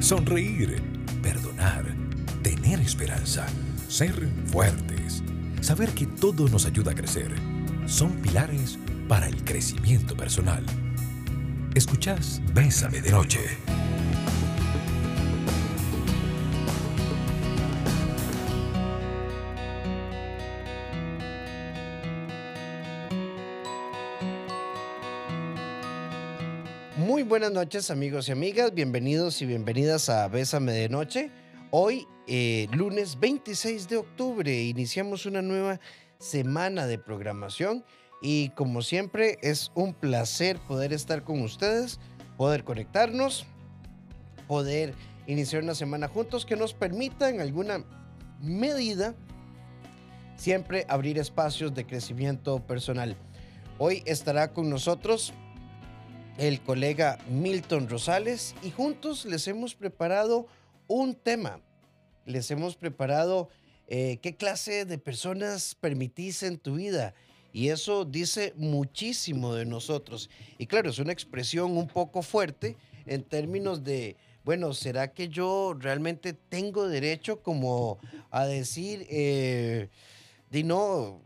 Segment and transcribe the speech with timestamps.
[0.00, 0.82] sonreír,
[1.22, 1.84] perdonar,
[2.42, 3.46] tener esperanza,
[3.88, 5.22] ser fuertes,
[5.60, 7.32] saber que todo nos ayuda a crecer,
[7.86, 10.64] son pilares para el crecimiento personal.
[11.74, 13.40] Escuchás Bésame de Noche.
[27.28, 31.30] Buenas noches amigos y amigas, bienvenidos y bienvenidas a Bésame de Noche.
[31.70, 35.78] Hoy, eh, lunes 26 de octubre, iniciamos una nueva
[36.18, 37.84] semana de programación
[38.22, 42.00] y como siempre es un placer poder estar con ustedes,
[42.38, 43.44] poder conectarnos,
[44.46, 44.94] poder
[45.26, 47.84] iniciar una semana juntos que nos permita en alguna
[48.40, 49.14] medida
[50.36, 53.18] siempre abrir espacios de crecimiento personal.
[53.76, 55.34] Hoy estará con nosotros
[56.38, 60.46] el colega Milton Rosales y juntos les hemos preparado
[60.86, 61.60] un tema.
[62.26, 63.48] Les hemos preparado
[63.88, 67.12] eh, qué clase de personas permitís en tu vida.
[67.52, 70.30] Y eso dice muchísimo de nosotros.
[70.58, 75.74] Y claro, es una expresión un poco fuerte en términos de, bueno, ¿será que yo
[75.76, 77.98] realmente tengo derecho como
[78.30, 79.88] a decir, eh,
[80.50, 81.20] di no,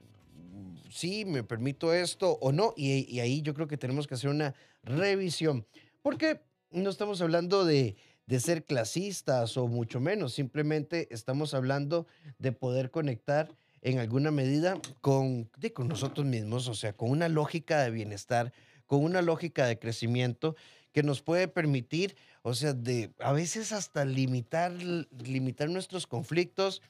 [0.90, 2.72] sí, me permito esto o no?
[2.76, 5.66] Y ahí yo creo que tenemos que hacer una revisión.
[6.02, 12.06] Porque no estamos hablando de, de ser clasistas o mucho menos, simplemente estamos hablando
[12.38, 13.48] de poder conectar
[13.82, 18.52] en alguna medida con, de, con nosotros mismos, o sea, con una lógica de bienestar,
[18.86, 20.54] con una lógica de crecimiento
[20.92, 26.82] que nos puede permitir, o sea, de a veces hasta limitar, limitar nuestros conflictos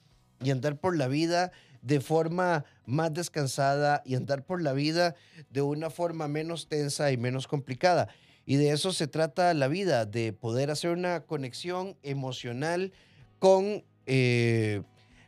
[0.43, 1.51] y andar por la vida
[1.83, 5.15] de forma más descansada y andar por la vida
[5.51, 8.07] de una forma menos tensa y menos complicada.
[8.45, 12.91] Y de eso se trata la vida, de poder hacer una conexión emocional
[13.39, 14.81] con eh,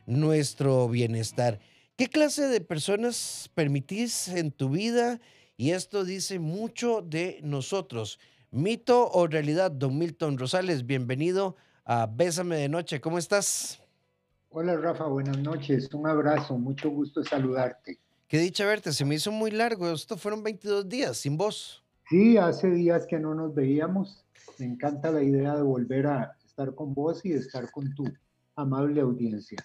[0.06, 1.60] nuestro bienestar.
[1.96, 5.20] ¿Qué clase de personas permitís en tu vida?
[5.56, 8.18] Y esto dice mucho de nosotros.
[8.50, 13.00] Mito o realidad, don Milton Rosales, bienvenido a Bésame de Noche.
[13.00, 13.85] ¿Cómo estás?
[14.58, 15.92] Hola Rafa, buenas noches.
[15.92, 17.98] Un abrazo, mucho gusto saludarte.
[18.26, 19.92] Qué dicha verte, se me hizo muy largo.
[19.92, 21.84] Esto fueron 22 días sin voz.
[22.08, 24.24] Sí, hace días que no nos veíamos.
[24.58, 28.04] Me encanta la idea de volver a estar con vos y de estar con tu
[28.54, 29.58] amable audiencia.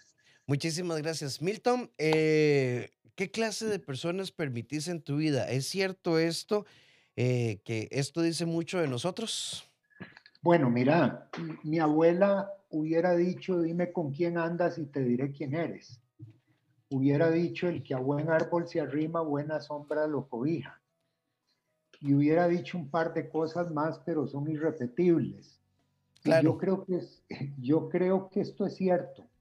[0.45, 1.41] Muchísimas gracias.
[1.41, 5.49] Milton, eh, ¿qué clase de personas permitís en tu vida?
[5.49, 6.65] ¿Es cierto esto,
[7.15, 9.71] eh, que esto dice mucho de nosotros?
[10.41, 11.29] Bueno, mira,
[11.63, 16.01] mi abuela hubiera dicho, dime con quién andas y te diré quién eres.
[16.89, 20.81] Hubiera dicho, el que a buen árbol se arrima, buena sombra lo cobija.
[22.01, 25.59] Y hubiera dicho un par de cosas más, pero son irrepetibles.
[26.23, 26.43] Claro.
[26.43, 27.23] Yo creo que, es,
[27.59, 29.31] yo creo que esto es cierto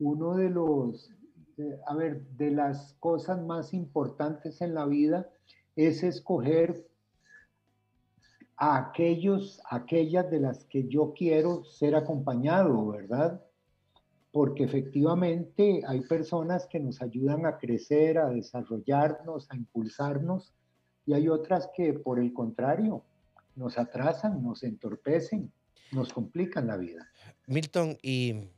[0.00, 1.10] uno de los,
[1.58, 5.30] eh, a ver, de las cosas más importantes en la vida
[5.76, 6.88] es escoger
[8.60, 13.42] a aquellos, aquellas de las que yo quiero ser acompañado, ¿verdad?
[14.32, 20.52] Porque efectivamente hay personas que nos ayudan a crecer, a desarrollarnos, a impulsarnos,
[21.06, 23.02] y hay otras que por el contrario
[23.56, 25.50] nos atrasan, nos entorpecen,
[25.92, 27.08] nos complican la vida.
[27.46, 28.50] Milton, y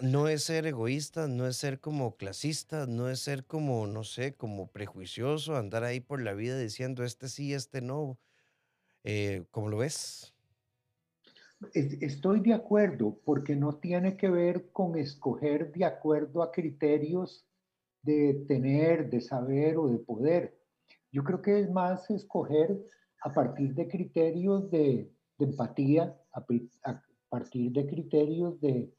[0.00, 4.34] no es ser egoísta, no es ser como clasista, no es ser como, no sé,
[4.34, 8.18] como prejuicioso, andar ahí por la vida diciendo este sí, este no.
[9.08, 10.34] Eh, ¿Cómo lo ves?
[11.72, 17.46] Estoy de acuerdo, porque no tiene que ver con escoger de acuerdo a criterios
[18.02, 20.58] de tener, de saber o de poder.
[21.12, 22.76] Yo creo que es más escoger
[23.22, 26.44] a partir de criterios de, de empatía, a,
[27.28, 28.92] partir de criterios de,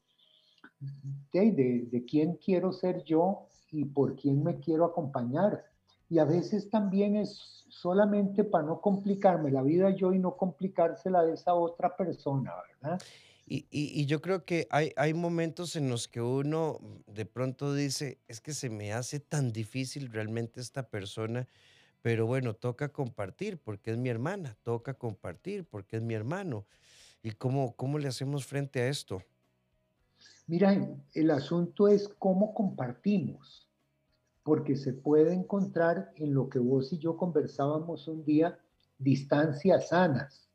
[1.34, 5.66] de, de, quién quiero ser yo y por quién me quiero acompañar.
[6.08, 11.22] Y a veces también es solamente para no complicarme la vida yo y no complicársela
[11.22, 12.52] de esa otra persona,
[12.82, 13.00] ¿verdad?
[13.46, 17.72] Y, y, y, yo creo que hay, hay momentos en los que uno de pronto
[17.72, 21.48] dice, es que se me hace tan difícil realmente esta persona,
[22.02, 26.66] pero bueno, toca compartir porque es mi hermana, toca compartir porque es mi hermano.
[27.22, 29.22] ¿Y cómo, cómo le hacemos frente a esto?
[30.46, 30.74] Mira,
[31.14, 33.67] el asunto es cómo compartimos,
[34.48, 38.58] porque se puede encontrar en lo que vos y yo conversábamos un día,
[38.98, 40.48] distancias sanas,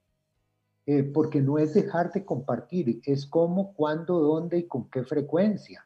[0.87, 5.85] eh, porque no es dejar de compartir, es cómo, cuándo, dónde y con qué frecuencia.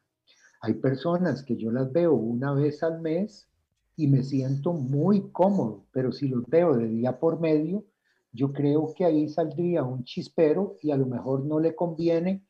[0.62, 3.50] Hay personas que yo las veo una vez al mes
[3.98, 7.84] y me siento muy cómodo, pero si los veo de día por medio,
[8.32, 12.42] yo creo que ahí saldría un chispero y a lo mejor no le conviene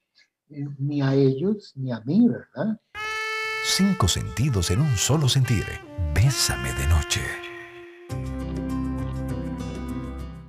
[0.51, 2.80] eh, ni a ellos ni a mí, ¿verdad?
[3.69, 5.66] Cinco sentidos en un solo sentir.
[6.16, 7.19] Bésame de noche.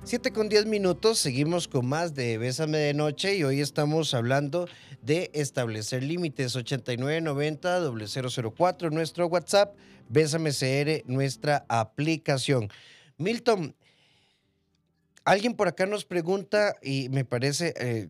[0.05, 4.69] 7 con 10 minutos, seguimos con más de Bésame de Noche y hoy estamos hablando
[5.01, 9.75] de establecer límites 8990-004, nuestro WhatsApp,
[10.07, 12.69] Bésame CR, nuestra aplicación.
[13.17, 13.75] Milton,
[15.25, 18.07] alguien por acá nos pregunta y me parece, eh,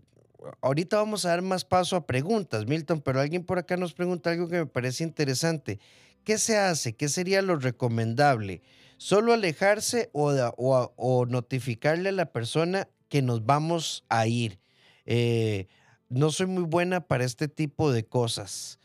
[0.62, 4.32] ahorita vamos a dar más paso a preguntas, Milton, pero alguien por acá nos pregunta
[4.32, 5.80] algo que me parece interesante.
[6.24, 6.94] ¿Qué se hace?
[6.94, 8.62] ¿Qué sería lo recomendable?
[8.98, 14.60] ¿Solo alejarse o, notificarle a la persona que nos vamos a ir?
[15.06, 15.68] Eh,
[16.10, 18.80] no soy muy buena para este tipo de cosas.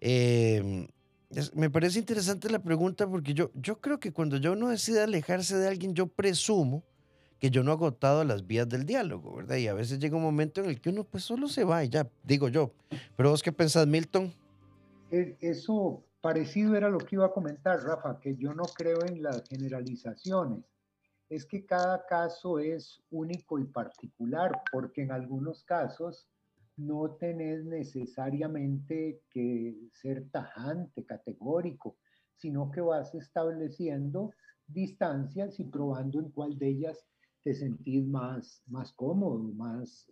[0.00, 0.88] Em,
[1.54, 3.50] me parece interesante la pregunta porque yo,
[3.80, 6.82] creo que cuando yo no decide alejarse de alguien, yo presumo
[7.42, 9.56] que yo no he agotado las vías del diálogo, ¿verdad?
[9.56, 11.88] Y a veces llega un momento en el que uno pues solo se va y
[11.88, 12.70] ya, digo yo.
[13.16, 14.32] Pero vos qué pensás, Milton?
[15.10, 19.24] E, eso parecido era lo que iba a comentar, Rafa, que yo no creo en
[19.24, 20.64] las generalizaciones.
[21.28, 26.28] Es que cada caso es único y particular, porque en algunos casos
[26.76, 31.96] no tenés necesariamente que ser tajante, categórico,
[32.36, 34.30] sino que vas estableciendo
[34.68, 37.04] distancias y probando en cuál de ellas
[37.42, 40.10] te sentís más, más cómodo, más,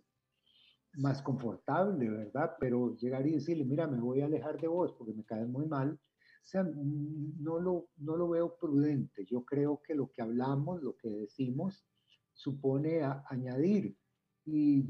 [0.93, 2.55] más confortable, ¿verdad?
[2.59, 5.65] Pero llegar y decirle, mira, me voy a alejar de vos porque me caes muy
[5.65, 5.99] mal,
[6.43, 9.25] o sea, no lo, no lo veo prudente.
[9.25, 11.85] Yo creo que lo que hablamos, lo que decimos,
[12.33, 13.95] supone añadir.
[14.45, 14.89] Y,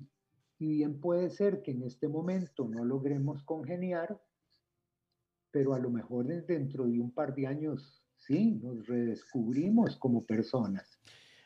[0.57, 4.19] y bien puede ser que en este momento no logremos congeniar,
[5.51, 10.99] pero a lo mejor dentro de un par de años, sí, nos redescubrimos como personas.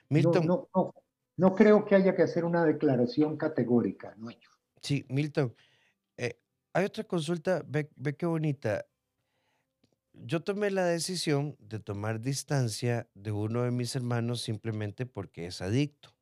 [0.10, 0.94] Milton, no, no,
[1.38, 4.30] no, creo que haya que hacer una declaración categórica, ¿no?
[4.82, 5.56] Sí, Milton,
[6.18, 6.40] eh,
[6.74, 8.86] hay otra consulta, ve, ve qué bonita
[10.24, 15.62] yo tomé la decisión de tomar distancia de uno de mis hermanos simplemente porque es
[15.62, 16.16] adicto.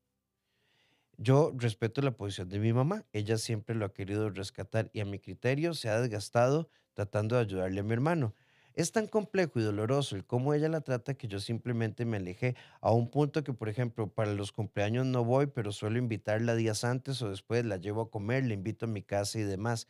[1.18, 5.06] Yo respeto la posición de mi mamá, ella siempre lo ha querido rescatar y a
[5.06, 8.36] mi criterio se ha desgastado tratando de ayudarle a mi hermano.
[8.76, 12.56] Es tan complejo y doloroso el cómo ella la trata que yo simplemente me alejé
[12.82, 16.84] a un punto que, por ejemplo, para los cumpleaños no voy, pero suelo invitarla días
[16.84, 19.88] antes o después, la llevo a comer, le invito a mi casa y demás.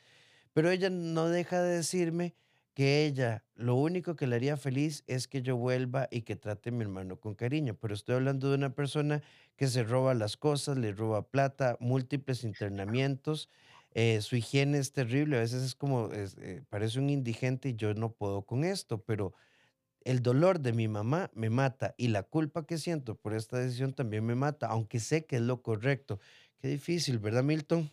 [0.54, 2.36] Pero ella no deja de decirme
[2.74, 6.70] que ella lo único que le haría feliz es que yo vuelva y que trate
[6.70, 9.22] a mi hermano con cariño, pero estoy hablando de una persona
[9.56, 13.50] que se roba las cosas, le roba plata, múltiples internamientos,
[13.94, 17.94] eh, su higiene es terrible, a veces es como, eh, parece un indigente y yo
[17.94, 19.34] no puedo con esto, pero
[20.02, 23.94] el dolor de mi mamá me mata y la culpa que siento por esta decisión
[23.94, 26.20] también me mata, aunque sé que es lo correcto.
[26.60, 27.92] Qué difícil, ¿verdad, Milton?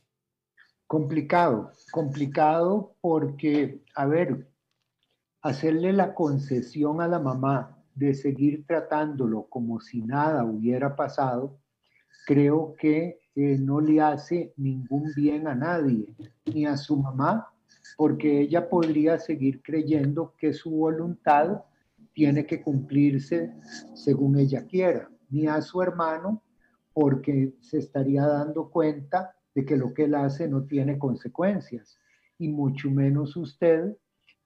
[0.86, 4.48] Complicado, complicado porque, a ver,
[5.42, 11.60] hacerle la concesión a la mamá de seguir tratándolo como si nada hubiera pasado,
[12.26, 16.14] creo que eh, no le hace ningún bien a nadie,
[16.46, 17.48] ni a su mamá,
[17.96, 21.62] porque ella podría seguir creyendo que su voluntad
[22.12, 23.54] tiene que cumplirse
[23.94, 26.42] según ella quiera, ni a su hermano,
[26.92, 31.98] porque se estaría dando cuenta de que lo que él hace no tiene consecuencias,
[32.38, 33.96] y mucho menos usted,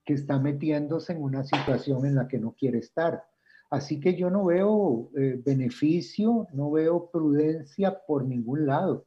[0.05, 3.25] que está metiéndose en una situación en la que no quiere estar.
[3.75, 9.05] Así que yo no veo eh, beneficio, no veo prudencia por ningún lado.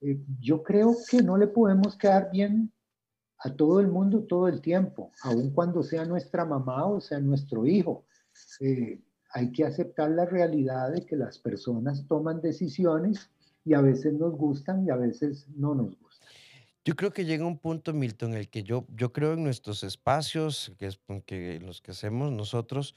[0.00, 2.72] Eh, yo creo que no le podemos quedar bien
[3.40, 7.66] a todo el mundo todo el tiempo, aun cuando sea nuestra mamá o sea nuestro
[7.66, 8.06] hijo.
[8.60, 8.98] Eh,
[9.34, 13.30] hay que aceptar la realidad de que las personas toman decisiones
[13.62, 16.28] y a veces nos gustan y a veces no nos gustan.
[16.82, 19.84] Yo creo que llega un punto, Milton, en el que yo, yo creo en nuestros
[19.84, 22.94] espacios, que es que los que hacemos nosotros,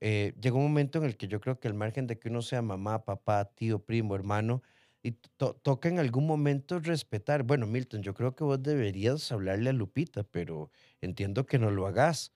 [0.00, 2.42] eh, llega un momento en el que yo creo que al margen de que uno
[2.42, 4.62] sea mamá, papá, tío, primo, hermano,
[5.02, 7.42] y toca en algún momento respetar.
[7.44, 11.86] Bueno, Milton, yo creo que vos deberías hablarle a Lupita, pero entiendo que no lo
[11.86, 12.34] hagas.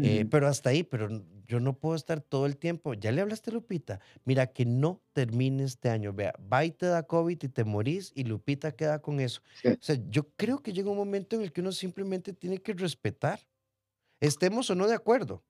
[0.00, 1.08] Eh, pero hasta ahí, pero
[1.46, 2.94] yo no puedo estar todo el tiempo.
[2.94, 4.00] Ya le hablaste Lupita.
[4.24, 6.12] Mira, que no termine este año.
[6.12, 9.42] Vea, va y te da COVID y te morís y Lupita queda con eso.
[9.80, 12.72] O sea, yo creo que llega un momento en el que uno simplemente tiene que
[12.72, 13.40] respetar,
[14.20, 15.44] estemos o no de acuerdo.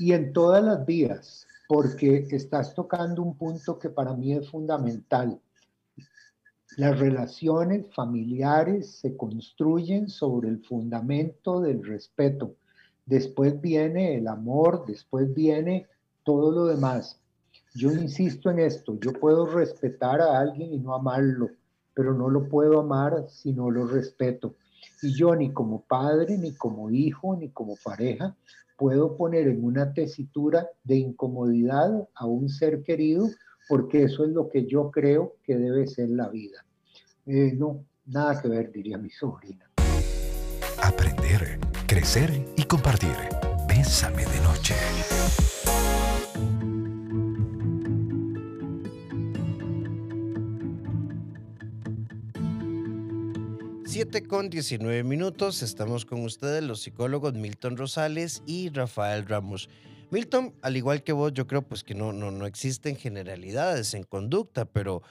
[0.00, 5.40] Y en todas las vías, porque estás tocando un punto que para mí es fundamental.
[6.76, 12.56] Las relaciones familiares se construyen sobre el fundamento del respeto
[13.10, 15.88] después viene el amor, después viene
[16.22, 17.20] todo lo demás.
[17.74, 21.50] Yo insisto en esto, yo puedo respetar a alguien y no amarlo,
[21.92, 24.54] pero no lo puedo amar si no lo respeto.
[25.02, 28.36] Y yo ni como padre, ni como hijo, ni como pareja,
[28.80, 33.28] puedo poner en una tesitura de incomodidad a un ser querido,
[33.68, 36.64] porque eso es lo que yo creo que debe ser la vida.
[37.26, 39.70] Eh, no, nada que ver, diría mi sobrina.
[40.82, 43.14] Aprender, crecer y compartir.
[43.68, 44.74] Bésame de noche.
[54.00, 59.68] 7 con 19 minutos, estamos con ustedes los psicólogos Milton Rosales y Rafael Ramos.
[60.10, 64.04] Milton, al igual que vos, yo creo pues que no, no, no existen generalidades en
[64.04, 65.02] conducta, pero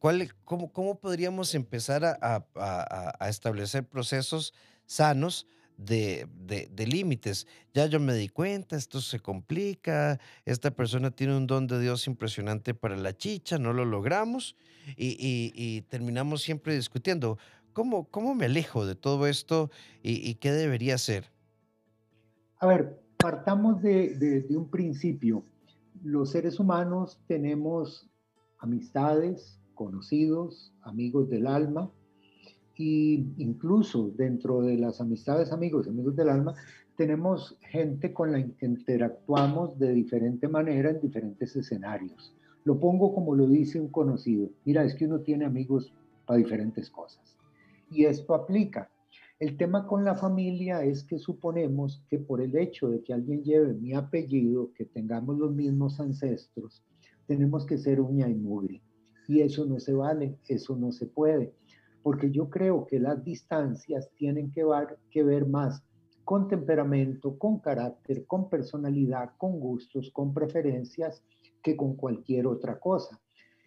[0.00, 4.52] ¿cuál, cómo, cómo podríamos empezar a, a, establecer procesos
[4.86, 7.46] sanos de, de, de límites?
[7.74, 12.08] Ya yo me di cuenta, esto se complica, esta persona tiene un don de Dios
[12.08, 14.56] impresionante para la chicha, no lo logramos
[14.96, 17.38] y, y, y terminamos siempre discutiendo.
[17.76, 19.70] ¿Cómo, cómo me alejo de todo esto
[20.02, 21.26] y, qué debería hacer?
[22.58, 25.44] A ver, partamos de, un principio.
[26.02, 28.08] Los seres humanos tenemos
[28.60, 31.90] amistades, conocidos, amigos del alma,
[32.76, 36.54] y incluso dentro de las amistades, amigos, amigos del alma,
[36.96, 42.34] tenemos gente con la que interactuamos de diferente manera en diferentes escenarios.
[42.64, 44.48] Lo pongo como lo dice un conocido.
[44.64, 45.92] Mira, es que uno tiene amigos
[46.24, 47.35] para diferentes cosas
[47.90, 48.90] y esto aplica.
[49.38, 53.44] El tema con la familia es que suponemos que por el hecho de que alguien
[53.44, 56.82] lleve mi apellido, que tengamos los mismos ancestros,
[57.26, 58.82] tenemos que ser uña y mugre.
[59.28, 61.52] Y eso no se vale, eso no se puede,
[62.02, 65.82] porque yo creo que las distancias tienen que ver, que ver más
[66.24, 71.22] con temperamento, con carácter, con personalidad, con gustos, con preferencias,
[71.62, 73.20] que con cualquier otra cosa.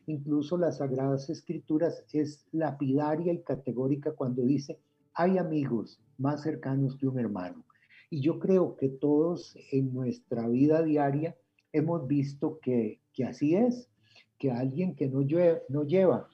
[0.10, 4.80] Incluso las Sagradas Escrituras es lapidaria y categórica cuando dice,
[5.14, 7.64] hay amigos más cercanos que un hermano.
[8.10, 11.36] Y yo creo que todos en nuestra vida diaria
[11.74, 13.88] hemos visto que, así es,
[14.40, 15.20] que alguien que no,
[15.70, 16.28] no lleva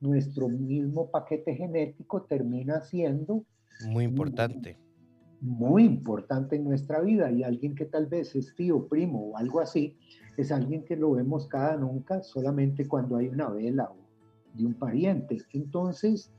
[0.00, 3.46] nuestro mismo paquete genético termina siendo...
[3.88, 4.76] Muy importante.
[5.40, 9.60] Muy importante en nuestra vida y alguien que tal vez es tío, primo o algo
[9.60, 9.96] así,
[10.36, 13.90] es alguien que lo vemos cada nunca solamente cuando hay una vela
[14.54, 15.38] de un pariente.
[15.52, 16.30] Entonces,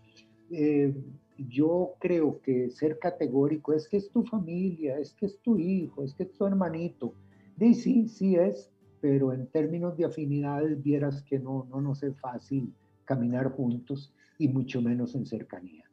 [0.52, 0.94] eh,
[1.38, 6.04] yo creo que ser categórico es que es tu familia, es que es tu hijo,
[6.04, 7.14] es que es tu hermanito.
[7.60, 8.70] Y sí, sí es,
[9.02, 12.74] pero en términos de afinidades vieras que no, no nos es fácil
[13.06, 15.84] caminar juntos y mucho menos en cercanía.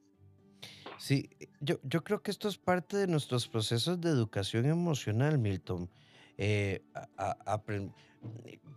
[0.98, 1.30] Sí,
[1.60, 5.88] yo, yo creo que esto es parte de nuestros procesos de educación emocional, Milton.
[6.42, 6.80] Eh,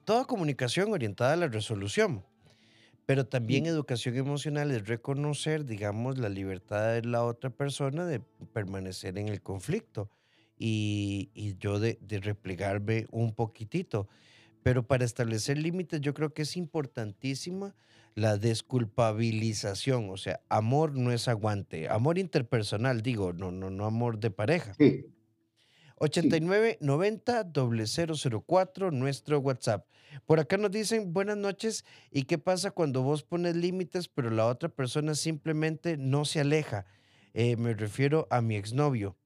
[0.03, 2.25] toda comunicación orientada a la resolución,
[3.05, 8.20] pero también educación emocional es reconocer, digamos, la libertad de la otra persona de
[8.51, 10.10] permanecer en el conflicto
[10.58, 14.10] y, yo de, de replegarme un poquitito.
[14.62, 17.75] Pero para establecer límites yo creo que es importantísima
[18.13, 24.20] la desculpabilización, o sea, amor no es aguante, amor interpersonal, digo, no, no, no amor
[24.20, 24.74] de pareja.
[24.77, 25.12] Sí.
[26.04, 27.52] 89 90
[28.46, 29.88] 004, nuestro WhatsApp.
[30.26, 31.86] Por acá nos dicen buenas noches.
[32.12, 36.86] ¿Y qué pasa cuando vos pones límites, pero la otra persona simplemente no se aleja?
[37.34, 39.18] Eh, me refiero a mi exnovio.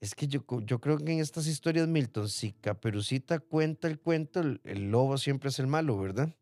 [0.00, 4.40] Es que yo, yo creo que en estas historias, Milton, si Caperucita cuenta el cuento,
[4.40, 6.34] el, el lobo siempre es el malo, ¿verdad?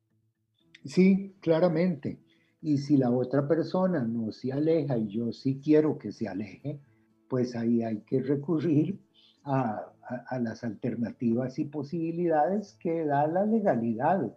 [0.85, 2.21] Sí, claramente.
[2.61, 6.81] Y si la otra persona no se aleja y yo sí quiero que se aleje,
[7.29, 9.08] pues ahí hay que recurrir
[9.49, 9.95] a,
[10.41, 14.35] las alternativas y posibilidades que da la legalidad.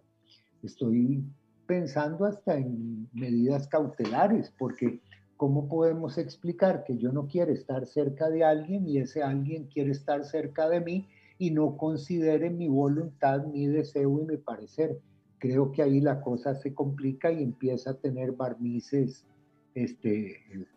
[0.63, 1.23] Estoy
[1.65, 4.99] pensando hasta en medidas cautelares, porque
[5.37, 9.91] ¿cómo podemos explicar que yo no quiero estar cerca de alguien y ese alguien quiere
[9.91, 14.99] estar cerca de mí y no considere mi voluntad, mi deseo y mi parecer?
[15.39, 19.25] Creo que ahí la cosa se complica y empieza a tener barnices
[19.73, 20.67] este,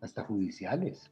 [0.00, 1.10] hasta judiciales.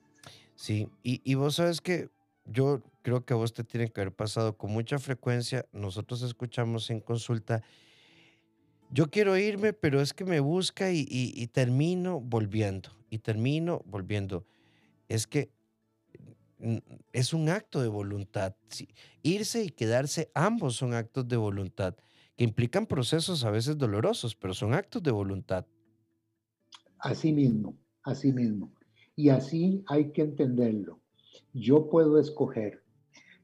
[0.56, 2.10] Sí, y, y vos sabes que
[2.50, 5.66] yo creo que a vos te tiene que haber pasado con mucha frecuencia.
[5.72, 7.62] Nosotros escuchamos en consulta,
[8.90, 14.44] yo quiero irme, pero es que me busca y, termino volviendo, y termino volviendo.
[15.08, 15.50] Es que
[17.12, 18.54] es un acto de voluntad.
[19.22, 21.94] Irse y quedarse, ambos son actos de voluntad,
[22.36, 25.66] que implican procesos a veces dolorosos, pero son actos de voluntad.
[26.98, 28.72] Así mismo, así mismo.
[29.14, 31.00] Y así hay que entenderlo
[31.52, 32.82] yo puedo escoger.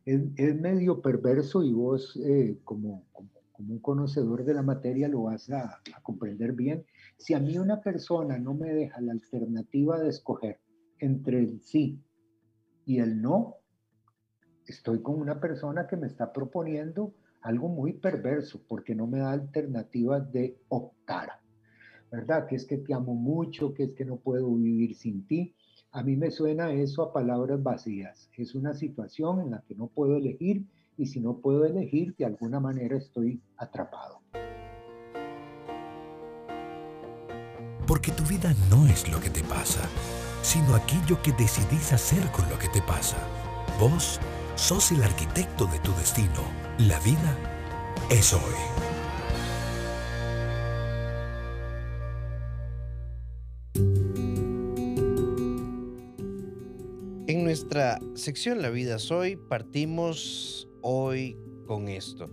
[0.05, 5.51] Es, medio perverso y vos eh, como, como un conocedor de la materia lo vas
[5.51, 6.85] a, a comprender bien.
[7.17, 10.61] Si a mí una persona no me deja la alternativa de escoger
[11.01, 12.01] entre el sí
[12.85, 13.57] y el no,
[14.67, 19.33] estoy con una persona que me está proponiendo algo muy perverso porque no me da
[19.33, 21.31] alternativas de optar.
[22.11, 22.47] ¿Verdad?
[22.47, 25.55] Que es que te amo mucho, que es que no puedo vivir sin ti.
[25.93, 28.29] A mí me suena eso a palabras vacías.
[28.37, 30.65] Es una situación en la que no puedo elegir
[30.97, 34.21] y si no puedo elegir, de alguna manera estoy atrapado.
[37.87, 39.89] Porque tu vida no es lo que te pasa,
[40.43, 43.17] sino aquello que decidís hacer con lo que te pasa.
[43.79, 44.21] Vos
[44.57, 46.43] sos el arquitecto de tu destino.
[46.79, 47.37] La vida
[48.11, 48.96] es hoy.
[57.77, 62.31] Nuestra sección La vida es hoy partimos hoy con esto.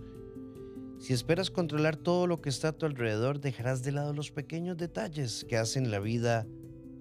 [0.98, 4.78] Si esperas controlar todo lo que está a tu alrededor, dejarás de lado los pequeños
[4.78, 6.46] detalles que hacen la vida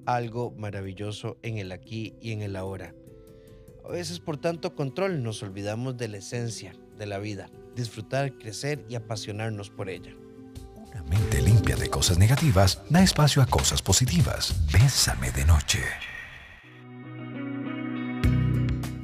[0.05, 2.93] algo maravilloso en el aquí y en el ahora.
[3.85, 8.85] A veces por tanto control nos olvidamos de la esencia de la vida, disfrutar, crecer
[8.89, 10.13] y apasionarnos por ella.
[10.75, 14.53] Una mente limpia de cosas negativas da espacio a cosas positivas.
[14.73, 15.79] Bésame de noche.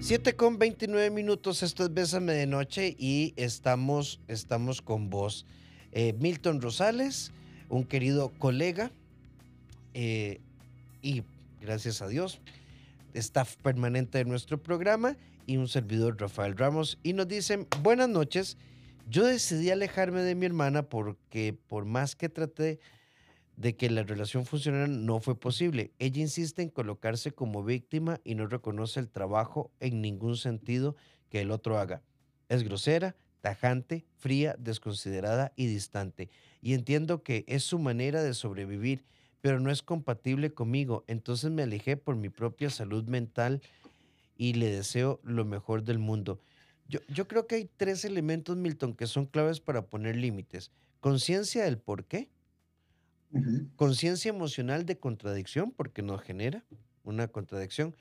[0.10, 5.46] 7 con 29 minutos, esto es Bésame de Noche y estamos, estamos con vos.
[5.92, 7.32] Eh, Milton Rosales,
[7.70, 8.92] un querido colega
[9.94, 10.42] eh,
[11.04, 11.22] y
[11.62, 12.42] gracias a Dios,
[13.14, 18.58] staff permanente de nuestro programa y un servidor Rafael Ramos y nos dicen, buenas noches,
[19.12, 22.80] yo decidí alejarme de mi hermana porque por más que traté
[23.60, 25.92] de que la relación funcionara no fue posible.
[26.00, 30.96] Ella insiste en colocarse como víctima y no reconoce el trabajo en ningún sentido
[31.30, 32.02] que el otro haga.
[32.48, 36.30] Es grosera, tajante, fría, desconsiderada y distante.
[36.62, 39.04] Y entiendo que es su manera de sobrevivir,
[39.42, 41.04] pero no es compatible conmigo.
[41.08, 43.62] Entonces me alejé por mi propia salud mental
[44.38, 46.40] y le deseo lo mejor del mundo.
[46.88, 50.72] Yo, yo creo que hay tres elementos, Milton, que son claves para poner límites.
[51.02, 52.30] Conciencia del por qué
[53.76, 56.66] conciencia emocional de contradicción, porque nos genera
[57.04, 57.96] una contradicción,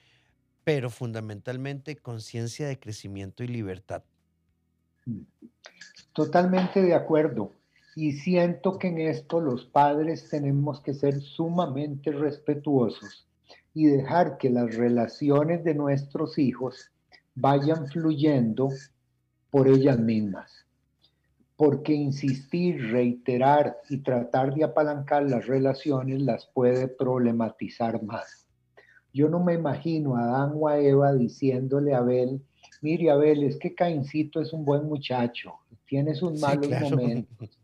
[0.64, 4.02] pero fundamentalmente conciencia de crecimiento y libertad.
[6.12, 7.52] Totalmente de acuerdo.
[7.96, 13.26] Y siento que en esto los padres tenemos que ser sumamente respetuosos
[13.74, 16.90] y dejar que las relaciones de nuestros hijos
[17.34, 18.68] vayan fluyendo
[19.50, 20.67] por ellas mismas
[21.58, 28.46] porque insistir, reiterar y tratar de apalancar las relaciones las puede problematizar más.
[29.12, 32.40] Yo no me imagino a Adán o a Eva diciéndole a Abel,
[32.80, 37.58] mire Abel, es que Caincito es un buen muchacho, tiene sus malos momentos,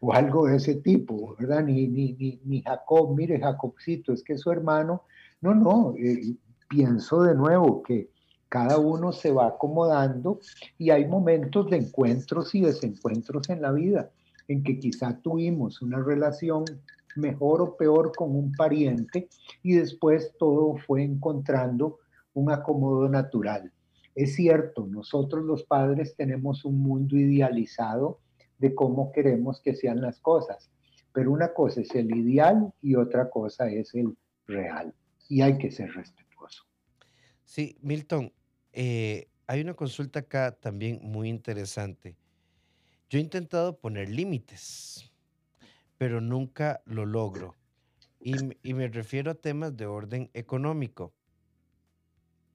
[0.00, 1.64] o algo de ese tipo, ¿verdad?
[1.64, 5.02] Ni, ni, ni, Jacob, mire Jacobcito, es que su hermano,
[5.40, 6.36] no, no, eh,
[6.68, 8.10] pienso de nuevo que
[8.48, 10.40] cada uno se va acomodando
[10.78, 14.10] y hay momentos de encuentros y desencuentros en la vida
[14.48, 16.64] en que quizá tuvimos una relación
[17.16, 19.28] mejor o peor con un pariente
[19.62, 21.98] y después todo fue encontrando
[22.34, 23.72] un acomodo natural.
[24.14, 28.20] Es cierto, nosotros los padres tenemos un mundo idealizado
[28.58, 30.70] de cómo queremos que sean las cosas,
[31.12, 34.94] pero una cosa es el ideal y otra cosa es el real
[35.28, 36.64] y hay que ser respetuoso.
[37.44, 38.32] Sí, Milton,
[38.78, 42.14] eh, hay una consulta acá también muy interesante.
[43.08, 45.10] Yo he intentado poner límites,
[45.96, 47.54] pero nunca lo logro.
[48.20, 48.34] Y,
[48.74, 51.14] me refiero a temas de orden económico.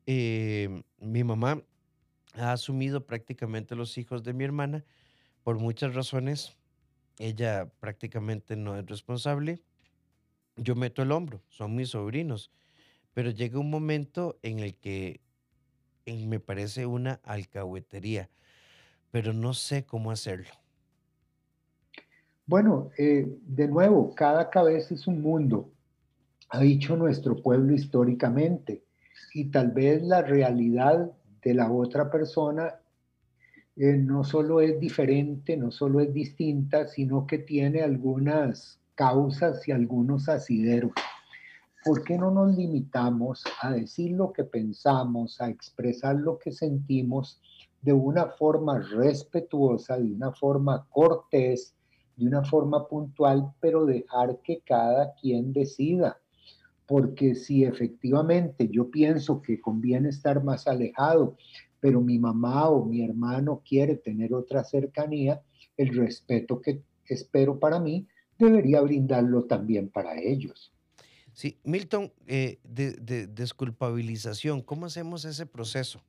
[0.05, 1.63] Eh, mi mamá
[2.35, 4.85] ha asumido prácticamente los hijos de mi hermana
[5.41, 6.55] por muchas razones.
[7.17, 9.63] Ella prácticamente no es responsable.
[10.55, 12.51] Yo meto el hombro, son mis sobrinos.
[13.13, 15.20] Pero llega un momento en el que
[16.05, 18.29] me parece una alcahuetería,
[19.11, 20.51] pero no sé cómo hacerlo.
[22.45, 25.71] Bueno, eh, de nuevo, cada cabeza es un mundo,
[26.49, 28.83] ha dicho nuestro pueblo históricamente,
[29.33, 31.11] y tal vez la realidad
[31.41, 32.75] de la otra persona
[33.77, 39.71] eh, no solo es diferente, no solo es distinta, sino que tiene algunas causas y
[39.71, 40.91] algunos asideros.
[41.83, 47.41] ¿Por qué no nos limitamos a decir lo que pensamos, a expresar lo que sentimos
[47.81, 51.73] de una forma respetuosa, de una forma cortés,
[52.15, 56.19] de una forma puntual, pero dejar que cada quien decida?
[56.85, 61.35] Porque si efectivamente yo pienso que conviene estar más alejado,
[61.79, 65.41] pero mi mamá o mi hermano quiere tener otra cercanía,
[65.77, 70.71] el respeto que espero para mí, debería brindarlo también para ellos.
[71.41, 75.99] Sí, Milton, eh, de, desculpabilización, ¿cómo hacemos ese proceso?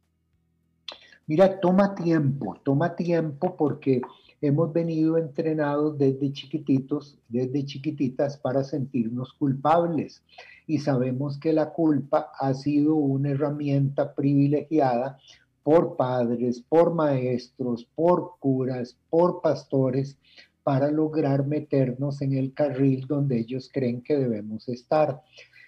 [1.27, 4.03] Mira, toma tiempo, toma tiempo porque
[4.43, 10.23] hemos venido entrenados desde chiquititos, desde chiquititas para sentirnos culpables
[10.67, 15.19] y sabemos que la culpa ha sido una herramienta privilegiada
[15.63, 20.19] por padres, por maestros, por curas, por pastores,
[20.63, 25.23] para lograr meternos en el carril donde ellos creen que debemos estar.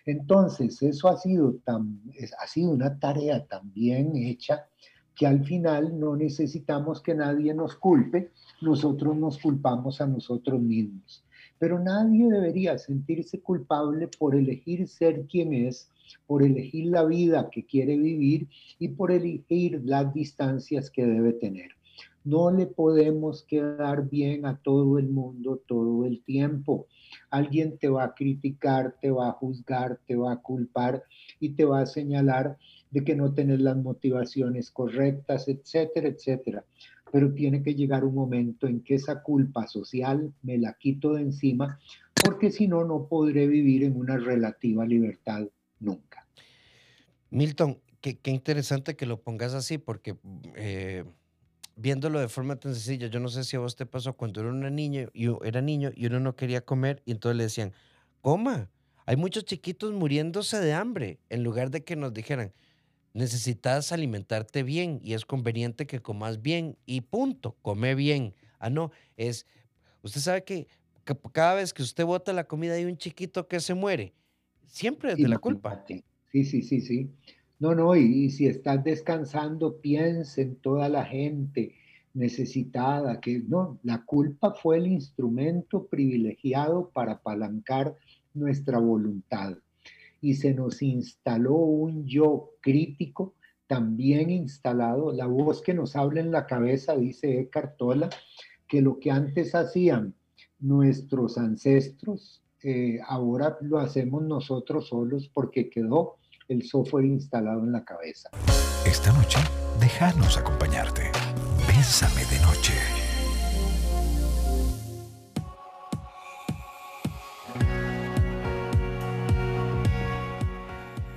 [0.06, 2.00] Entonces, eso ha sido, tan,
[2.40, 4.66] ha sido una tarea tan bien hecha
[5.14, 8.30] que al final no necesitamos que nadie nos culpe,
[8.60, 11.24] nosotros nos culpamos a nosotros mismos.
[11.58, 15.88] Pero nadie debería sentirse culpable por elegir ser quien es,
[16.26, 21.70] por elegir la vida que quiere vivir y por elegir las distancias que debe tener.
[22.24, 26.86] No le podemos quedar bien a todo el mundo todo el tiempo.
[27.30, 31.04] Alguien te va a criticar, te va a juzgar, te va a culpar
[31.38, 32.56] y te va a señalar
[32.90, 36.64] de que no tenés las motivaciones correctas, etcétera, etcétera.
[37.12, 41.22] Pero tiene que llegar un momento en que esa culpa social me la quito de
[41.22, 41.78] encima,
[42.24, 45.46] porque si no, no podré vivir en una relativa libertad
[45.78, 46.26] nunca.
[47.30, 50.16] Milton, qué, interesante que lo pongas así, porque
[50.56, 51.04] eh,
[51.76, 54.50] viéndolo de forma tan sencilla, yo no sé si a vos te pasó cuando era
[54.50, 57.72] una niña, yo era niño y uno no quería comer y entonces le decían,
[58.20, 58.70] coma.
[59.06, 62.54] Hay muchos chiquitos muriéndose de hambre en lugar de que nos dijeran,
[63.12, 68.34] necesitas alimentarte bien y es conveniente que comas bien y punto, come bien.
[68.58, 69.46] Ah, no, es,
[70.02, 70.68] usted sabe que,
[71.32, 74.14] cada vez que usted bota la comida hay un chiquito que se muere.
[74.66, 75.84] Siempre es de la culpa.
[75.86, 77.10] Sí, sí, sí, sí.
[77.64, 81.74] No, no, y, si estás descansando, piensa en toda la gente
[82.12, 87.96] necesitada, que no, la culpa fue el instrumento privilegiado para apalancar
[88.34, 89.56] nuestra voluntad.
[90.20, 93.32] Y se nos instaló un yo crítico,
[93.66, 97.78] también instalado, la voz que nos habla en la cabeza, dice Eckhart
[98.68, 100.12] que lo que antes hacían
[100.58, 107.84] nuestros ancestros, eh, ahora lo hacemos nosotros solos porque quedó el software instalado en la
[107.84, 108.30] cabeza.
[108.86, 109.38] Esta noche,
[109.80, 111.10] déjanos acompañarte.
[111.66, 112.72] Bésame de noche.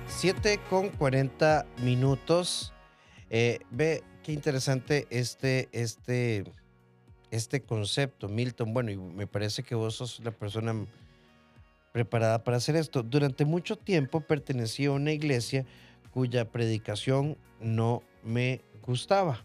[0.06, 2.72] Siete con 40 minutos.
[3.30, 6.44] Eh, ve qué interesante este, este,
[7.30, 8.74] este concepto, Milton.
[8.74, 10.74] Bueno, y me parece que vos sos la persona
[11.92, 13.02] preparada para hacer esto.
[13.02, 15.64] Durante mucho tiempo pertenecía a una iglesia
[16.10, 19.44] cuya predicación no me gustaba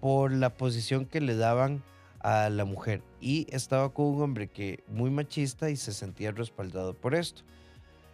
[0.00, 1.82] por la posición que le daban
[2.20, 6.94] a la mujer y estaba con un hombre que muy machista y se sentía respaldado
[6.94, 7.42] por esto.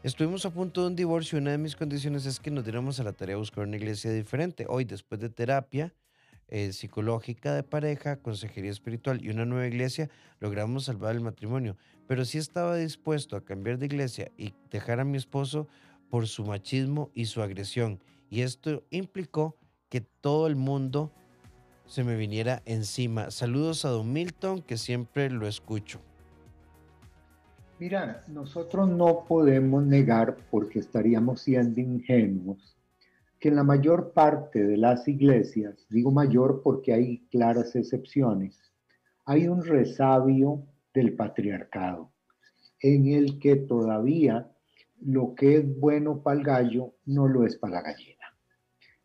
[0.02, 3.00] Estuvimos a punto de un divorcio y una de mis condiciones es que nos diéramos
[3.00, 4.64] a la tarea de buscar una iglesia diferente.
[4.68, 5.92] Hoy, después de terapia,
[6.48, 11.76] eh, psicológica de pareja, consejería espiritual y una nueva iglesia, logramos salvar el matrimonio.
[12.06, 15.68] Pero sí estaba dispuesto a cambiar de iglesia y dejar a mi esposo
[16.10, 18.00] por su machismo y su agresión.
[18.30, 19.56] Y esto implicó
[19.88, 21.12] que todo el mundo
[21.86, 23.30] se me viniera encima.
[23.30, 26.00] Saludos a Don Milton, que siempre lo escucho.
[27.78, 32.77] Mira, nosotros no podemos negar, porque estaríamos siendo ingenuos,
[33.38, 38.60] que en la mayor parte de las iglesias, digo mayor porque hay claras excepciones,
[39.24, 42.10] hay un resabio del patriarcado,
[42.80, 44.50] en el que todavía
[45.00, 48.18] lo que es bueno para el gallo no lo es para la gallina.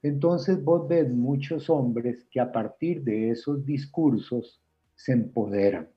[0.01, 4.61] Entonces vos ves muchos hombres que a partir de esos discursos
[4.95, 5.89] se empoderan,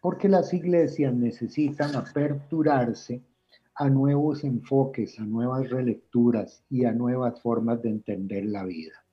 [0.00, 3.22] porque las iglesias necesitan aperturarse
[3.78, 9.04] a nuevos enfoques, a nuevas relecturas y a nuevas formas de entender la vida.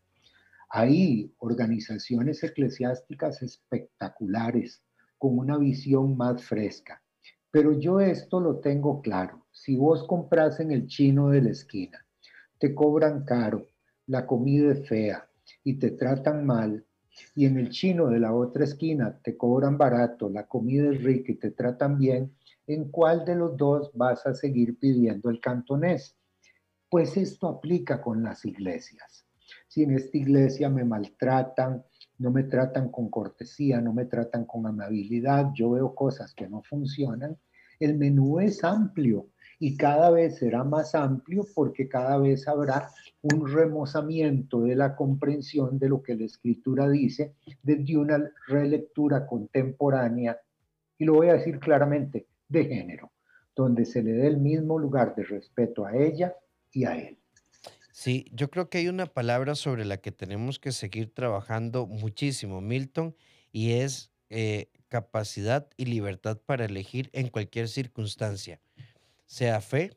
[0.70, 4.82] Hay organizaciones eclesiásticas espectaculares
[5.18, 7.02] con una visión más fresca,
[7.52, 9.46] pero yo esto lo tengo claro.
[9.52, 12.06] Si vos compras en el chino de la esquina,
[12.58, 13.68] te cobran caro,
[14.08, 15.28] la comida es fea
[15.64, 16.86] y te tratan mal,
[17.36, 21.34] y en el chino de la otra esquina te cobran barato, la comida es rica
[21.34, 22.34] y te tratan bien,
[22.68, 26.16] ¿en cuál de los dos vas a seguir pidiendo el cantonés?
[26.90, 29.26] Pues esto aplica con las iglesias.
[29.68, 31.84] Si en esta iglesia me maltratan,
[32.20, 36.62] no me tratan con cortesía, no me tratan con amabilidad, yo veo cosas que no
[36.62, 37.38] funcionan,
[37.80, 39.28] el menú es amplio
[39.60, 42.90] y cada vez será más amplio porque cada vez habrá
[43.22, 50.40] un remozamiento de la comprensión de lo que la escritura dice desde una relectura contemporánea,
[50.98, 53.12] y lo voy a decir claramente, de género,
[53.56, 56.34] donde se le dé el mismo lugar de respeto a ella
[56.72, 57.18] y a él.
[57.92, 62.62] Sí, yo creo que hay una palabra sobre la que tenemos que seguir trabajando muchísimo,
[62.62, 63.16] Milton,
[63.52, 68.62] y es eh, capacidad y libertad para elegir en cualquier circunstancia,
[69.26, 69.92] sea fe,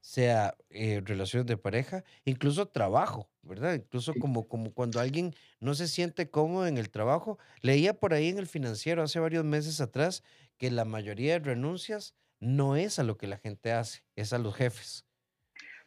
[0.00, 3.74] sea eh, relaciones de pareja, incluso trabajo, ¿verdad?
[3.74, 7.38] Incluso como, como cuando alguien no se siente cómodo en el trabajo.
[7.62, 10.22] Leía por ahí en el financiero hace varios meses atrás
[10.58, 14.38] que la mayoría de renuncias no es a lo que la gente hace, es a
[14.38, 15.04] los jefes.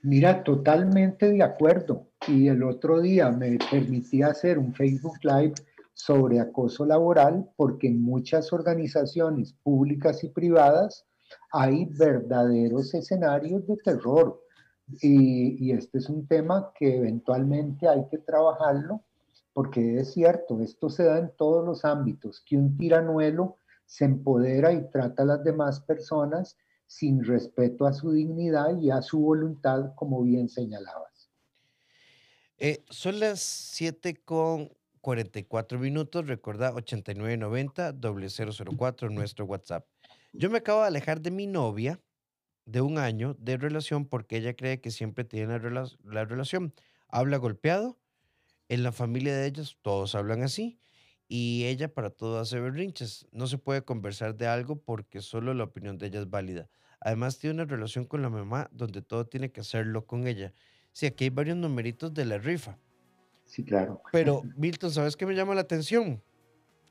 [0.01, 2.09] Mira, totalmente de acuerdo.
[2.27, 5.53] Y el otro día me permití hacer un Facebook Live
[5.93, 11.05] sobre acoso laboral porque en muchas organizaciones públicas y privadas
[11.51, 14.42] hay verdaderos escenarios de terror.
[14.87, 19.01] Y, este es un tema que eventualmente hay que trabajarlo
[19.53, 24.73] porque es cierto, esto se da en todos los ámbitos, que un tiranuelo se empodera
[24.73, 29.93] y trata a las demás personas sin respeto a su dignidad y a su voluntad,
[29.95, 31.29] como bien señalabas.
[32.57, 37.93] Eh, son las 7 con 44 minutos, recuerda 8990
[38.75, 39.85] 004 nuestro WhatsApp.
[40.31, 41.99] Yo me acabo de alejar de mi novia
[42.65, 46.73] de un año de relación porque ella cree que siempre tiene la, la relación.
[47.09, 47.97] Habla golpeado,
[48.69, 50.79] en la familia de ellos todos hablan así
[51.27, 53.27] y ella para todo hace berrinches.
[53.31, 56.69] No se puede conversar de algo porque solo la opinión de ella es válida.
[56.99, 60.53] Además tiene una relación con la mamá donde todo tiene que hacerlo con ella.
[60.91, 62.77] Sí, aquí hay varios numeritos de la rifa.
[63.45, 64.01] Sí, claro.
[64.11, 66.23] Pero, Milton, ¿sabes qué me llama la atención?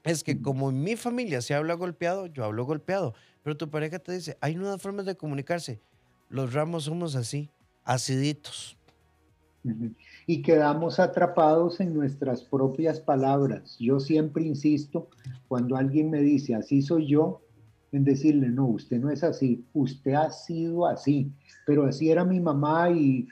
[0.05, 3.15] Es que como en mi familia se habla golpeado, yo hablo golpeado.
[3.43, 5.81] Pero tu pareja te dice, hay nuevas formas de comunicarse.
[6.29, 7.51] Los ramos somos así,
[7.85, 8.77] aciditos.
[10.27, 13.77] Y quedamos atrapados en nuestras propias palabras.
[13.79, 15.09] Yo siempre insisto,
[15.47, 17.43] cuando alguien me dice, así soy yo,
[17.93, 21.31] en decirle, no, usted no es así, usted ha sido así,
[21.67, 23.29] pero así era mi mamá y,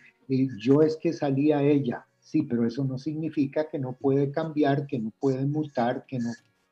[0.59, 2.07] yo es que salía ella.
[2.21, 6.31] Sí, pero eso no significa que no puede cambiar, que no puede mutar, que no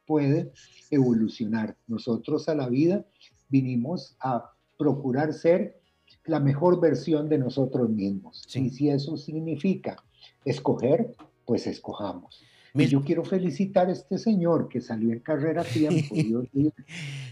[0.08, 0.50] puede
[0.90, 1.76] evolucionar.
[1.86, 3.04] Nosotros a la vida
[3.48, 5.80] vinimos a procurar ser
[6.24, 8.42] la mejor versión de nosotros mismos.
[8.56, 10.02] Y si eso significa
[10.44, 12.42] escoger, pues escojamos
[12.86, 16.14] yo quiero felicitar a este señor que salió en carrera a tiempo.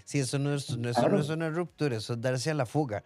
[0.06, 3.04] sí, eso no, es, una ruptura, eso es darse a la fuga.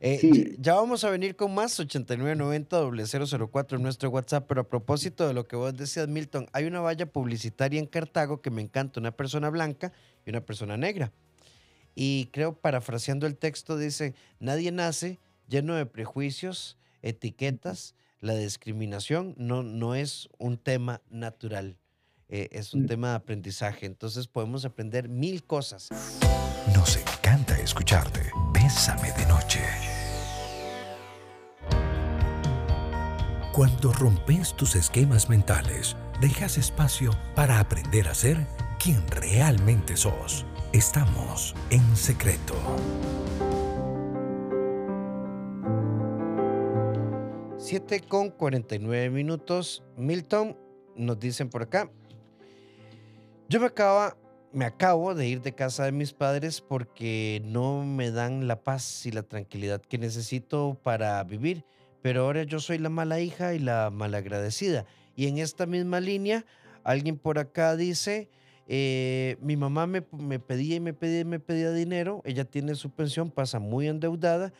[0.00, 5.32] Eh, ya vamos a venir con más 8990-004 en nuestro WhatsApp, pero a propósito de
[5.32, 9.12] lo que vos decías, Milton, hay una valla publicitaria en Cartago que me encanta, una
[9.12, 9.92] persona blanca
[10.26, 11.12] y una persona negra.
[11.94, 19.62] Y creo, parafraseando el texto, dice, nadie nace lleno de prejuicios, etiquetas, la discriminación no,
[19.62, 21.76] no es un tema natural,
[22.28, 22.86] eh, es un mm.
[22.86, 23.86] tema de aprendizaje.
[23.86, 25.88] Entonces podemos aprender mil cosas.
[26.74, 28.20] Nos encanta escucharte.
[28.52, 29.60] Bésame de noche.
[33.52, 38.46] Cuando rompes tus esquemas mentales, dejas espacio para aprender a ser
[38.78, 40.46] quien realmente sos.
[40.72, 42.54] Estamos en secreto.
[47.58, 49.82] 7 con 49 minutos.
[49.96, 50.56] Milton,
[50.96, 51.90] nos dicen por acá.
[53.48, 54.14] Yo me acabo,
[54.52, 59.06] me acabo de ir de casa de mis padres porque no me dan la paz
[59.06, 61.64] y la tranquilidad que necesito para vivir.
[62.02, 64.86] Pero ahora yo soy la mala hija y la malagradecida.
[65.14, 66.44] Y en esta misma línea,
[66.82, 68.30] alguien por acá dice,
[68.66, 72.22] eh, mi mamá me, pedía y me pedía y me pedía dinero.
[72.24, 74.52] Ella tiene su pensión, pasa muy endeudada.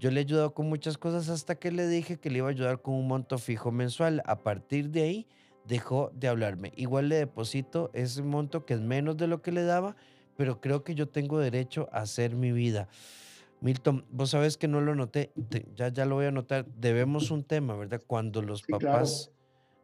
[0.00, 2.50] Yo le he ayudado con muchas cosas hasta que le dije que le iba a
[2.50, 4.22] ayudar con un monto fijo mensual.
[4.26, 5.26] A partir de ahí
[5.68, 6.72] dejó de hablarme.
[6.74, 9.94] Igual le deposito ese monto que es menos de lo que le daba,
[10.36, 12.88] pero creo que yo tengo derecho a hacer mi vida.
[13.60, 15.32] Milton, vos sabes que no lo noté,
[15.74, 16.64] ya, ya lo voy a anotar.
[16.66, 18.02] Debemos un tema, ¿verdad?
[18.06, 19.30] Cuando los papás...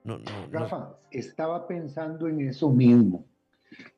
[0.05, 3.27] No, no, Rafa, estaba pensando en eso mismo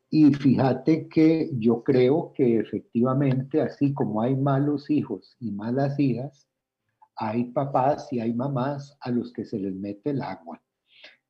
[0.08, 6.48] y fíjate que yo creo que efectivamente, así como hay malos hijos y malas hijas,
[7.16, 10.62] hay papás y hay mamás a los que se les mete el agua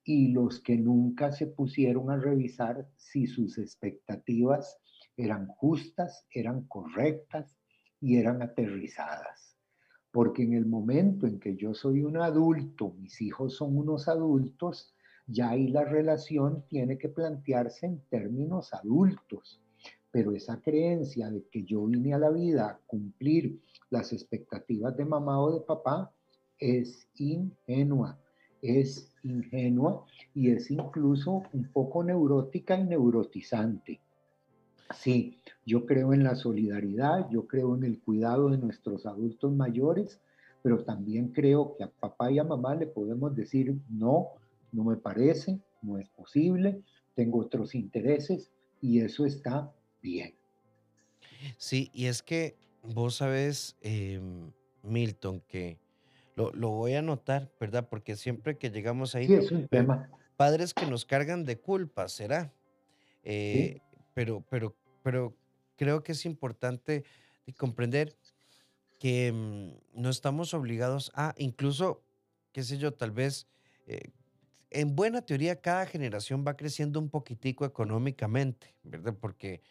[0.09, 4.79] y los que nunca se pusieron a revisar si sus expectativas
[5.16, 7.59] eran justas, eran correctas
[8.01, 9.59] y eran aterrizadas.
[10.12, 14.95] Porque en el momento en que yo soy un adulto, mis hijos son unos adultos,
[15.27, 19.61] ya ahí la relación tiene que plantearse en términos adultos.
[20.12, 25.05] pero esa creencia de que yo vine a la vida a cumplir las expectativas de
[25.05, 26.11] mamá o de papá
[26.59, 28.19] es ingenua,
[28.62, 34.01] es ingenua y es incluso un poco neurótica y neurotizante.
[34.95, 40.21] Sí, yo creo en la solidaridad, yo creo en el cuidado de nuestros adultos mayores,
[40.62, 44.29] pero también creo que a papá y a mamá le podemos decir, no,
[44.73, 46.83] no me parece, no es posible,
[47.14, 50.35] tengo otros intereses y eso está bien.
[51.59, 55.79] Sí, y es que vos sabes, em, Milton, que
[56.37, 57.88] lo, voy a anotar, ¿verdad?
[57.88, 60.11] Porque siempre que llegamos ahí, sí, es un tema.
[60.37, 62.53] padres que nos cargan de culpa, ¿será?
[63.22, 63.81] Eh,
[64.14, 65.35] pero, pero, pero
[65.77, 67.05] creo que es importante
[67.57, 68.16] comprender
[68.99, 72.03] que mm, no estamos obligados a, incluso,
[72.53, 73.46] qué sé yo, tal vez,
[73.87, 74.11] eh,
[74.70, 79.14] en buena teoría, cada generación va creciendo un poquitico económicamente, ¿verdad?
[79.18, 79.62] Porque,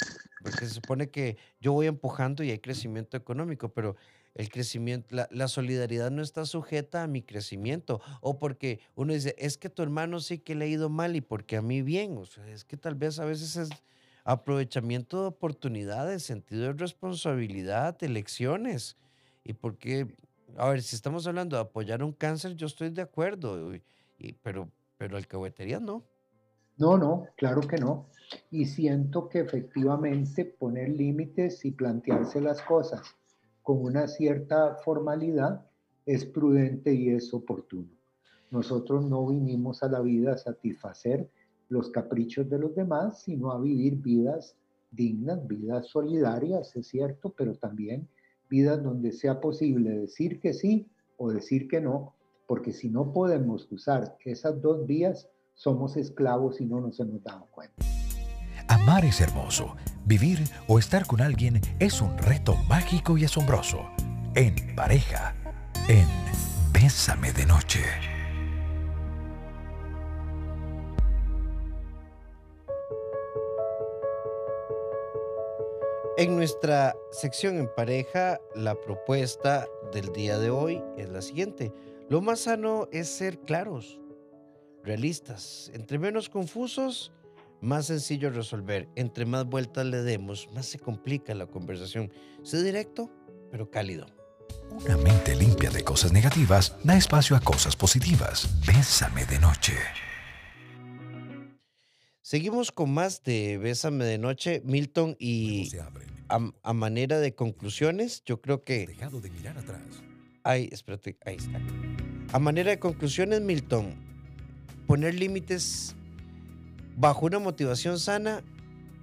[0.41, 3.95] porque se supone que yo voy empujando y hay crecimiento económico, pero
[4.35, 8.01] el crecimiento, la, solidaridad no está sujeta a mi crecimiento.
[8.19, 11.21] O porque uno dice, es que tu hermano sí que le ha ido mal y
[11.21, 12.17] porque a mí bien.
[12.17, 13.69] O sea, es que tal vez a veces es
[14.25, 18.97] aprovechamiento de oportunidades, sentido de responsabilidad, elecciones.
[19.45, 20.13] Y porque,
[20.57, 24.69] a ver, si estamos hablando de apoyar un cáncer, yo estoy de acuerdo, y, pero,
[24.97, 26.03] pero alcahuetería no.
[26.77, 28.09] No, no, claro que no.
[28.51, 33.15] Y siento que efectivamente poner límites y plantearse las cosas
[33.65, 35.65] con una cierta formalidad
[36.05, 37.89] es prudente y es oportuno.
[38.51, 41.27] Nosotros no vinimos a la vida a satisfacer
[41.69, 44.55] los caprichos de los demás, sino a vivir vidas
[44.91, 48.07] dignas, vidas solidarias, es cierto, pero también
[48.51, 52.13] vidas donde sea posible decir que sí o decir que no,
[52.45, 57.47] porque si no podemos usar esas dos vías, somos esclavos y no nos hemos dado
[57.49, 57.83] cuenta.
[58.67, 59.75] Amar es hermoso.
[60.05, 63.89] Vivir o estar con alguien es un reto mágico y asombroso.
[64.33, 65.35] En pareja,
[65.87, 66.07] en
[66.71, 67.83] Bésame de Noche.
[76.17, 81.73] En nuestra sección en pareja, la propuesta del día de hoy es la siguiente.
[82.09, 83.99] Lo más sano es ser claros,
[84.83, 85.69] realistas.
[85.73, 87.11] Entre menos confusos,
[87.65, 88.87] más sencillo resolver.
[88.95, 92.11] Entre más vueltas le demos, más se complica la conversación.
[92.43, 93.11] Sé directo,
[93.51, 94.05] pero cálido.
[94.69, 98.47] Una mente limpia de cosas negativas da espacio a cosas positivas.
[98.65, 99.73] Bésame de noche.
[102.21, 105.69] Seguimos con más de Bésame de noche, Milton, y
[106.27, 108.87] a, manera de conclusiones, yo creo que...
[108.87, 109.81] Dejado de mirar atrás.
[110.43, 111.61] Ay, espérate, ahí está.
[112.33, 113.93] A manera de conclusiones, Milton,
[114.87, 115.95] poner límites
[116.97, 118.41] bajo una motivación sana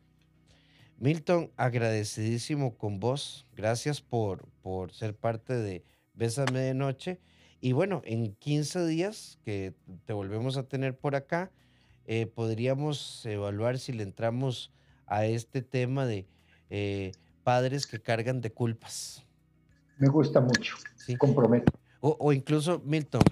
[0.97, 3.45] Milton, agradecidísimo con vos.
[3.55, 7.19] Gracias por, por ser parte de Bésame de Noche.
[7.59, 9.73] Y bueno, en 15 días que
[10.05, 11.51] te volvemos a tener por acá,
[12.05, 14.71] eh, podríamos evaluar si le entramos
[15.07, 16.27] a este tema de
[16.69, 17.11] eh,
[17.43, 19.23] padres que cargan de culpas.
[19.97, 20.75] Me gusta mucho.
[20.95, 21.15] Sí.
[21.15, 21.71] Comprometo.
[22.01, 23.23] O, incluso, Milton,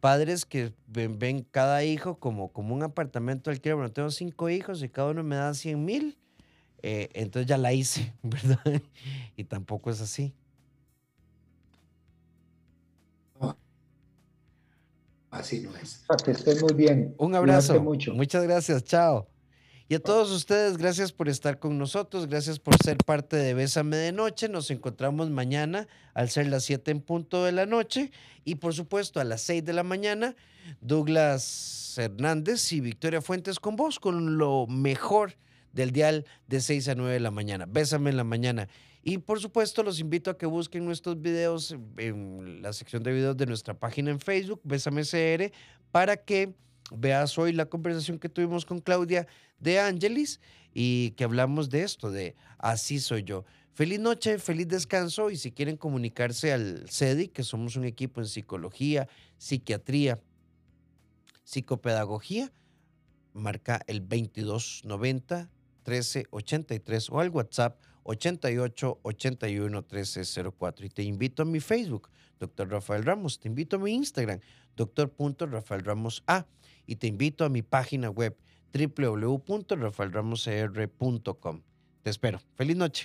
[0.00, 3.76] padres que ven, cada hijo como, como un apartamento alquiler.
[3.76, 6.18] Bueno, tengo cinco hijos y cada uno me da 100 mil.
[6.82, 8.60] Eh, entonces ya la hice, ¿verdad?
[9.36, 10.34] y tampoco es así.
[15.34, 16.04] Así no es.
[16.24, 17.14] Que estés muy bien.
[17.18, 17.80] Un abrazo.
[17.82, 18.14] Mucho.
[18.14, 18.84] Muchas gracias.
[18.84, 19.28] Chao.
[19.88, 23.96] Y a todos ustedes, gracias por estar con nosotros, gracias por ser parte de Bésame
[23.96, 24.48] de Noche.
[24.48, 28.10] Nos encontramos mañana al ser las 7 en punto de la noche
[28.44, 30.36] y por supuesto a las 6 de la mañana,
[30.80, 35.34] Douglas Hernández y Victoria Fuentes con vos, con lo mejor
[35.72, 37.66] del dial de 6 a 9 de la mañana.
[37.68, 38.68] Bésame en la mañana.
[39.06, 43.36] Y por supuesto, los invito a que busquen nuestros videos en la sección de videos
[43.36, 45.52] de nuestra página en Facebook, Bésame CR,
[45.92, 46.54] para que
[46.90, 49.26] veas hoy la conversación que tuvimos con Claudia
[49.58, 50.40] de Angelis
[50.72, 53.44] y que hablamos de esto, de así soy yo.
[53.74, 58.26] Feliz noche, feliz descanso y si quieren comunicarse al CEDI, que somos un equipo en
[58.26, 60.18] psicología, psiquiatría,
[61.44, 62.50] psicopedagogía,
[63.34, 65.50] marca el 2290
[65.86, 70.86] 1383 o al WhatsApp 88 81 1304.
[70.86, 72.70] Y te invito a mi Facebook, Dr.
[72.70, 73.40] Rafael Ramos.
[73.40, 74.40] Te invito a mi Instagram,
[74.76, 75.12] Dr.
[75.50, 76.46] Rafael Ramos A.
[76.86, 78.36] Y te invito a mi página web,
[78.72, 81.62] www.rafaelramoscr.com.
[82.02, 82.40] Te espero.
[82.54, 83.02] Feliz noche.